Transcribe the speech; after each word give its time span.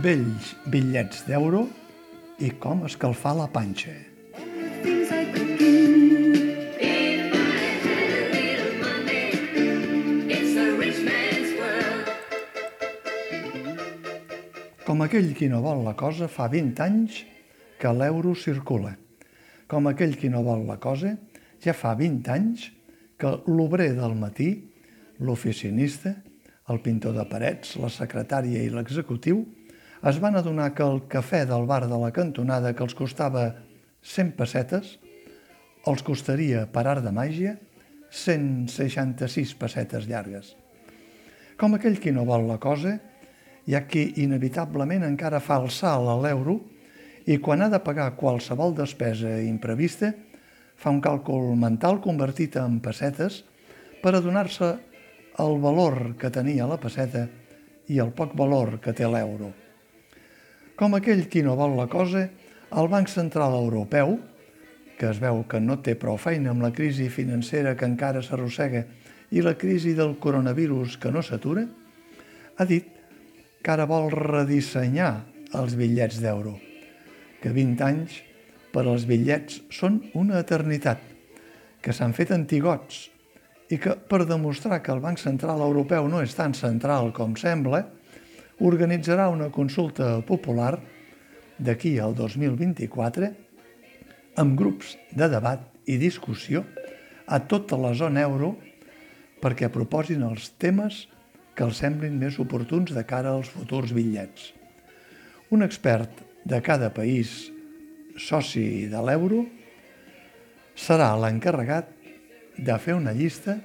vells 0.00 0.54
bitllets 0.64 1.26
d'euro 1.28 1.66
i 2.40 2.48
com 2.56 2.86
escalfar 2.88 3.34
la 3.36 3.44
panxa. 3.52 3.92
Com 14.84 15.02
aquell 15.04 15.34
qui 15.36 15.50
no 15.52 15.60
vol 15.60 15.82
la 15.84 15.92
cosa 15.98 16.30
fa 16.32 16.46
20 16.48 16.80
anys 16.84 17.18
que 17.76 17.92
l'euro 17.92 18.32
circula. 18.32 18.94
Com 19.68 19.90
aquell 19.90 20.16
qui 20.16 20.30
no 20.32 20.40
vol 20.46 20.64
la 20.64 20.78
cosa 20.80 21.12
ja 21.60 21.74
fa 21.76 21.92
20 21.98 22.32
anys 22.32 22.70
que 23.20 23.34
l'obrer 23.50 23.90
del 23.98 24.16
matí, 24.16 24.48
l'oficinista, 25.20 26.14
el 26.72 26.80
pintor 26.80 27.12
de 27.18 27.28
parets, 27.28 27.76
la 27.76 27.92
secretària 27.92 28.64
i 28.64 28.72
l'executiu 28.72 29.44
es 30.04 30.18
van 30.20 30.36
adonar 30.36 30.74
que 30.76 30.84
el 30.84 31.06
cafè 31.08 31.44
del 31.48 31.64
bar 31.64 31.86
de 31.88 31.96
la 31.96 32.12
cantonada 32.12 32.74
que 32.76 32.84
els 32.84 32.96
costava 32.96 33.46
100 34.04 34.34
pessetes 34.36 34.98
els 35.88 36.04
costaria, 36.04 36.66
per 36.68 36.84
art 36.88 37.04
de 37.04 37.12
màgia, 37.12 37.56
166 38.12 39.54
pessetes 39.60 40.06
llargues. 40.08 40.54
Com 41.60 41.76
aquell 41.76 41.98
qui 42.00 42.12
no 42.12 42.24
vol 42.28 42.46
la 42.48 42.58
cosa, 42.60 42.94
hi 43.64 43.76
ha 43.76 43.84
qui 43.88 44.06
inevitablement 44.24 45.04
encara 45.08 45.40
fa 45.40 45.58
el 45.62 45.70
salt 45.72 46.08
a 46.12 46.16
l'euro 46.20 46.58
i 47.24 47.38
quan 47.40 47.64
ha 47.64 47.70
de 47.72 47.80
pagar 47.80 48.12
qualsevol 48.20 48.76
despesa 48.76 49.38
imprevista 49.40 50.12
fa 50.76 50.92
un 50.92 51.00
càlcul 51.00 51.54
mental 51.56 52.02
convertit 52.04 52.58
en 52.60 52.80
pessetes 52.84 53.42
per 54.02 54.12
adonar-se 54.12 54.74
el 55.40 55.60
valor 55.64 56.14
que 56.20 56.32
tenia 56.32 56.68
la 56.68 56.80
pesseta 56.80 57.26
i 57.88 58.00
el 58.04 58.12
poc 58.12 58.36
valor 58.36 58.78
que 58.84 58.92
té 58.92 59.08
l'euro. 59.08 59.63
Com 60.74 60.96
aquell 60.98 61.28
qui 61.30 61.44
no 61.46 61.54
vol 61.54 61.76
la 61.78 61.86
cosa, 61.86 62.24
el 62.74 62.88
Banc 62.90 63.06
Central 63.10 63.54
Europeu, 63.54 64.16
que 64.98 65.06
es 65.06 65.20
veu 65.22 65.44
que 65.46 65.60
no 65.62 65.78
té 65.78 65.94
prou 65.98 66.18
feina 66.18 66.50
amb 66.50 66.64
la 66.66 66.72
crisi 66.74 67.06
financera 67.10 67.76
que 67.78 67.86
encara 67.86 68.22
s'arrossega 68.26 68.82
i 69.30 69.42
la 69.42 69.54
crisi 69.58 69.94
del 69.94 70.16
coronavirus 70.18 70.98
que 70.98 71.14
no 71.14 71.22
s'atura, 71.22 71.62
ha 72.58 72.66
dit 72.66 72.90
que 73.62 73.70
ara 73.70 73.86
vol 73.86 74.10
redissenyar 74.10 75.12
els 75.54 75.78
bitllets 75.78 76.18
d'euro, 76.22 76.56
que 77.38 77.54
20 77.54 77.86
anys 77.86 78.18
per 78.74 78.82
als 78.88 79.06
bitllets 79.06 79.62
són 79.70 80.02
una 80.18 80.42
eternitat, 80.42 80.98
que 81.78 81.94
s'han 81.94 82.18
fet 82.18 82.34
antigots 82.34 83.12
i 83.70 83.78
que, 83.78 83.94
per 83.94 84.24
demostrar 84.26 84.82
que 84.82 84.90
el 84.90 85.02
Banc 85.04 85.22
Central 85.22 85.62
Europeu 85.62 86.10
no 86.10 86.22
és 86.24 86.34
tan 86.34 86.54
central 86.58 87.12
com 87.14 87.38
sembla, 87.38 87.84
organitzarà 88.60 89.28
una 89.28 89.50
consulta 89.50 90.20
popular 90.26 90.78
d'aquí 91.58 91.96
al 91.98 92.14
2024 92.14 93.30
amb 94.42 94.58
grups 94.58 94.94
de 95.14 95.28
debat 95.30 95.64
i 95.86 95.98
discussió 95.98 96.64
a 97.26 97.40
tota 97.40 97.78
la 97.80 97.94
zona 97.94 98.22
euro 98.26 98.54
perquè 99.42 99.68
proposin 99.72 100.22
els 100.26 100.50
temes 100.58 101.04
que 101.54 101.64
els 101.66 101.78
semblin 101.82 102.16
més 102.18 102.38
oportuns 102.42 102.94
de 102.94 103.04
cara 103.06 103.34
als 103.34 103.50
futurs 103.50 103.92
bitllets. 103.94 104.52
Un 105.50 105.62
expert 105.62 106.22
de 106.44 106.60
cada 106.62 106.90
país 106.94 107.52
soci 108.18 108.86
de 108.90 109.02
l'euro 109.06 109.44
serà 110.74 111.12
l'encarregat 111.18 111.90
de 112.58 112.76
fer 112.78 112.96
una 112.98 113.14
llista 113.14 113.58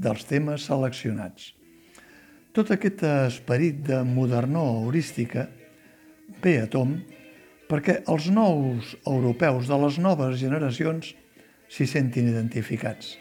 dels 0.00 0.24
temes 0.26 0.66
seleccionats. 0.66 1.59
Tot 2.50 2.72
aquest 2.74 3.04
esperit 3.06 3.76
de 3.86 4.00
modernor 4.02 4.80
heurística 4.80 5.44
ve 6.42 6.56
a 6.58 6.64
tom 6.66 6.96
perquè 7.70 8.00
els 8.10 8.26
nous 8.34 8.88
europeus 9.06 9.68
de 9.70 9.78
les 9.78 9.98
noves 10.02 10.34
generacions 10.40 11.12
s'hi 11.70 11.86
sentin 11.86 12.26
identificats. 12.32 13.12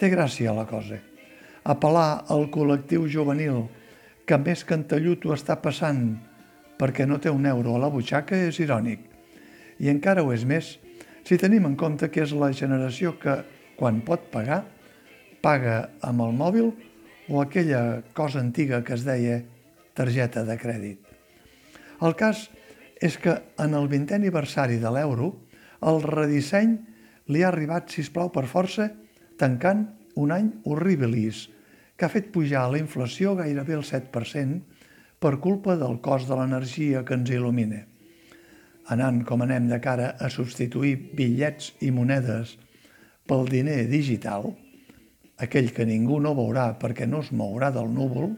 Té 0.00 0.08
gràcia 0.08 0.56
la 0.56 0.64
cosa. 0.64 1.02
Apel·lar 1.68 2.24
al 2.32 2.46
col·lectiu 2.54 3.04
juvenil 3.12 3.66
que 4.24 4.40
més 4.40 4.64
cantellut 4.64 5.28
ho 5.28 5.36
està 5.36 5.58
passant 5.60 6.16
perquè 6.80 7.04
no 7.04 7.20
té 7.20 7.28
un 7.28 7.44
euro 7.44 7.76
a 7.76 7.84
la 7.84 7.92
butxaca 7.92 8.40
és 8.48 8.56
irònic. 8.64 9.04
I 9.84 9.92
encara 9.92 10.24
ho 10.24 10.32
és 10.32 10.48
més 10.48 10.78
si 11.28 11.36
tenim 11.36 11.68
en 11.68 11.76
compte 11.76 12.08
que 12.08 12.24
és 12.24 12.32
la 12.32 12.54
generació 12.56 13.18
que, 13.20 13.36
quan 13.76 14.00
pot 14.00 14.30
pagar, 14.32 14.62
paga 15.44 15.90
amb 16.00 16.24
el 16.24 16.32
mòbil 16.32 16.72
o 17.28 17.42
aquella 17.42 18.02
cosa 18.14 18.40
antiga 18.40 18.82
que 18.84 18.94
es 18.94 19.04
deia 19.06 19.42
targeta 19.96 20.44
de 20.46 20.56
crèdit. 20.60 21.00
El 22.04 22.14
cas 22.14 22.46
és 23.02 23.16
que 23.20 23.34
en 23.60 23.74
el 23.76 23.88
20è 23.90 24.16
aniversari 24.16 24.78
de 24.80 24.92
l'euro, 24.92 25.32
el 25.84 26.00
redisseny 26.04 26.76
li 27.32 27.42
ha 27.42 27.50
arribat, 27.50 27.90
si 27.90 28.04
plau 28.12 28.30
per 28.32 28.46
força, 28.48 28.90
tancant 29.40 29.86
un 30.16 30.32
any 30.32 30.52
horribilis, 30.64 31.46
que 31.96 32.04
ha 32.04 32.12
fet 32.12 32.30
pujar 32.32 32.66
la 32.70 32.80
inflació 32.80 33.34
gairebé 33.36 33.76
el 33.76 33.84
7% 33.84 34.60
per 35.20 35.38
culpa 35.40 35.76
del 35.80 35.98
cost 36.04 36.28
de 36.28 36.36
l'energia 36.36 37.02
que 37.04 37.16
ens 37.16 37.32
il·lumina. 37.32 37.82
Anant 38.92 39.24
com 39.26 39.42
anem 39.42 39.66
de 39.72 39.80
cara 39.82 40.12
a 40.20 40.28
substituir 40.30 40.94
bitllets 41.16 41.72
i 41.82 41.90
monedes 41.90 42.54
pel 43.26 43.48
diner 43.50 43.86
digital, 43.90 44.52
aquell 45.42 45.72
que 45.76 45.86
ningú 45.88 46.18
no 46.22 46.34
veurà 46.36 46.70
perquè 46.80 47.06
no 47.08 47.20
es 47.24 47.32
mourà 47.32 47.70
del 47.74 47.90
núvol, 47.92 48.32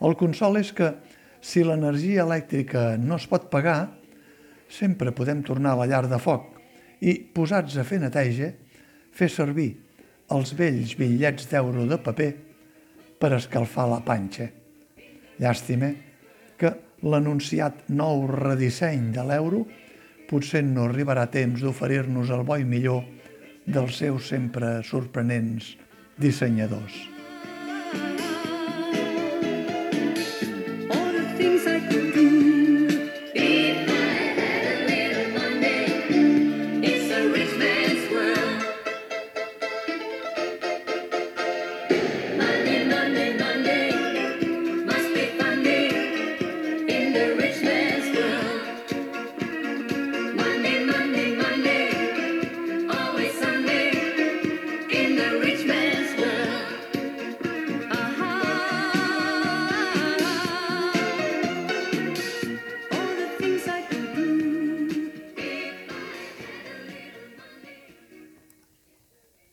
el 0.00 0.16
consol 0.16 0.60
és 0.60 0.72
que 0.76 0.92
si 1.40 1.64
l'energia 1.64 2.24
elèctrica 2.26 2.96
no 3.00 3.16
es 3.16 3.26
pot 3.28 3.48
pagar, 3.52 3.96
sempre 4.70 5.12
podem 5.16 5.42
tornar 5.42 5.74
a 5.74 5.80
la 5.80 5.88
llar 5.90 6.06
de 6.08 6.18
foc 6.20 6.60
i, 7.00 7.16
posats 7.34 7.78
a 7.80 7.84
fer 7.84 8.00
neteja, 8.02 8.52
fer 9.12 9.28
servir 9.32 9.72
els 10.30 10.52
vells 10.56 10.94
bitllets 10.98 11.48
d'euro 11.50 11.88
de 11.90 11.98
paper 11.98 12.30
per 13.20 13.32
escalfar 13.36 13.88
la 13.90 14.00
panxa. 14.04 14.46
Llàstima 15.40 15.90
que 16.60 16.70
l'anunciat 17.02 17.88
nou 17.96 18.26
redisseny 18.28 19.10
de 19.16 19.24
l'euro 19.26 19.64
potser 20.30 20.62
no 20.62 20.84
arribarà 20.86 21.26
temps 21.32 21.64
d'oferir-nos 21.64 22.30
el 22.30 22.44
bo 22.46 22.60
i 22.60 22.68
millor 22.68 23.02
dels 23.66 23.96
seus 23.98 24.28
sempre 24.30 24.78
sorprenents 24.86 25.74
dissenyadors. 26.20 27.08
All 30.90 31.12
the 31.12 31.24
things 31.38 31.66
I 31.66 31.80
could 31.80 32.12
do. 32.12 32.59